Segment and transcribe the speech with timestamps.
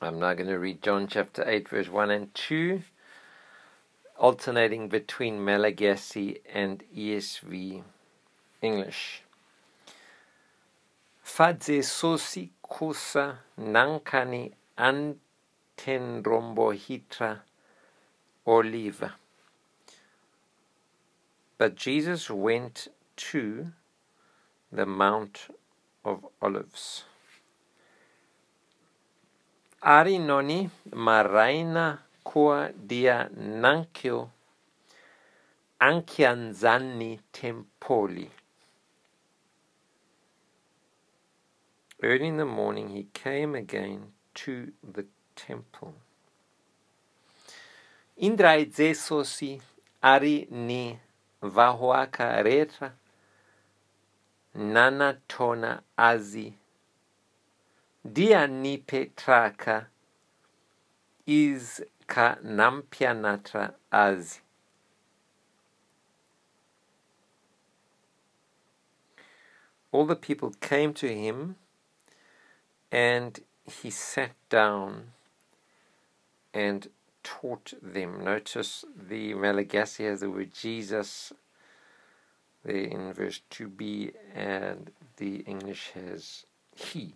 [0.00, 2.82] i'm not going to read john chapter 8igh verse 1ne and two
[4.18, 7.82] alternating between malagasi and esv
[8.62, 9.22] english
[11.32, 13.24] fadze sosi kusa
[13.58, 14.44] nankani
[14.88, 17.30] antendrombohitra
[18.46, 19.10] oliva
[21.56, 22.86] but jesus went
[23.16, 23.66] to
[24.70, 25.38] the mount
[26.04, 27.04] of olives
[29.80, 33.28] ari noni maraina kua dia
[33.60, 34.30] nankio
[35.78, 38.30] ankianzani tempoli
[48.16, 49.62] indrai jesosi
[50.02, 50.98] ari ni
[51.42, 52.92] vahoaka reta
[54.54, 56.52] nanatona azi
[58.14, 59.86] dia nipetraka
[61.26, 64.38] is ka nampianatra azi
[69.92, 71.56] all the people came to him
[72.92, 75.12] and he sat down
[76.54, 76.88] and
[77.24, 81.32] taught them notice the malegasi has the word jesus
[82.64, 87.14] there in verse 2b and the english has he